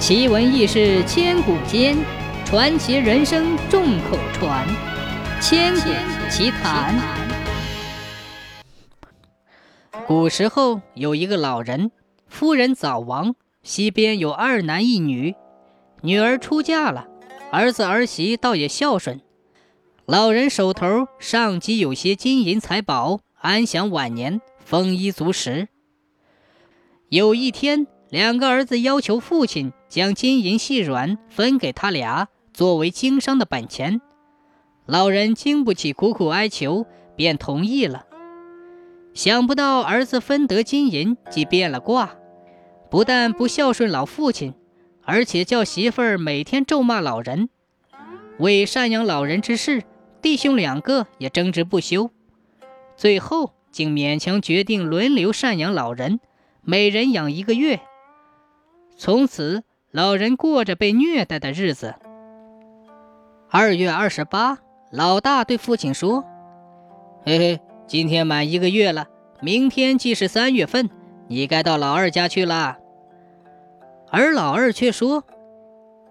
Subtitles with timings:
[0.00, 1.94] 奇闻异事千古间，
[2.46, 4.66] 传奇人生众口传。
[5.42, 5.90] 千古
[6.30, 6.98] 奇谈。
[10.06, 11.90] 古时候有一个老人，
[12.26, 15.34] 夫人早亡，西边有二男一女，
[16.00, 17.06] 女儿出嫁了，
[17.52, 19.20] 儿子儿媳倒也孝顺。
[20.06, 25.68] 老人手头上积有些金银财宝，安享晚年，丰衣足食。
[27.10, 34.00] 有一天，两个儿子要求父亲将金银细软分给他俩，作为经商的本钱。
[34.84, 38.06] 老人经不起苦苦哀求，便同意了。
[39.14, 42.16] 想不到儿子分得金银，即变了卦，
[42.90, 44.54] 不但不孝顺老父亲，
[45.04, 47.48] 而且叫媳妇儿每天咒骂老人。
[48.38, 49.84] 为赡养老人之事，
[50.20, 52.10] 弟兄两个也争执不休，
[52.96, 56.18] 最后竟勉强决定轮流赡养老人，
[56.62, 57.78] 每人养一个月。
[59.00, 61.94] 从此，老人过着被虐待的日子。
[63.50, 64.58] 二月二十八，
[64.92, 66.22] 老大对父亲说
[67.24, 69.06] ：“嘿嘿，今天满一个月了，
[69.40, 70.90] 明天即是三月份，
[71.28, 72.76] 你该到老二家去了。”
[74.12, 75.24] 而老二却说：“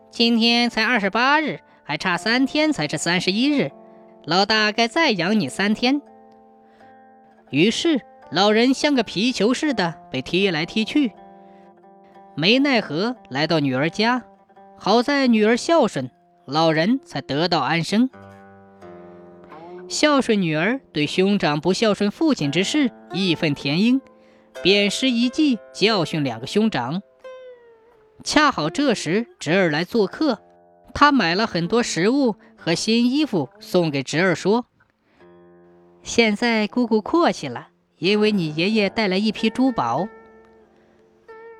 [0.09, 3.71] 今天才二十八日，还差三天才是三十一日，
[4.25, 6.01] 老大该再养你三天。”
[7.51, 11.11] 于是，老人像个皮球似的被踢来踢去。
[12.39, 14.23] 没奈何，来到女儿家，
[14.77, 16.09] 好在女儿孝顺，
[16.45, 18.09] 老人才得到安生。
[19.89, 23.99] 孝顺女儿对兄长不孝顺父亲之事义愤填膺，
[24.63, 27.01] 便施一计教训两个兄长。
[28.23, 30.39] 恰好这时侄儿来做客，
[30.93, 34.65] 他买了很多食物和新衣服送给侄儿，说
[36.03, 37.67] ：“现在姑姑阔气了，
[37.97, 40.07] 因为你爷爷带来一批珠宝。”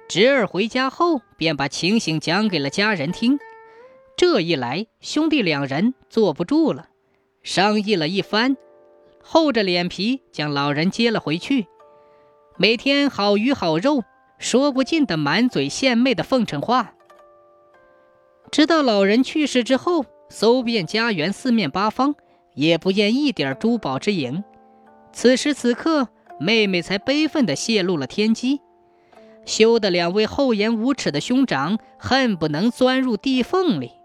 [0.10, 3.38] 侄儿回家后，便把情形讲给了家人听。
[4.18, 6.88] 这一来，兄弟两人坐不住了，
[7.44, 8.58] 商议了一番，
[9.22, 11.68] 厚着脸皮将老人接了回去。
[12.58, 14.04] 每天好鱼好肉，
[14.40, 16.96] 说不尽的满嘴献媚的奉承话。
[18.52, 22.16] 直到老人去世之后，搜遍家园四面八方，
[22.56, 24.44] 也不见一点珠宝之影。
[25.14, 28.60] 此时此刻，妹妹才悲愤地泄露了天机。
[29.46, 33.99] 羞得两位厚颜无耻的兄长恨不能钻入地缝里。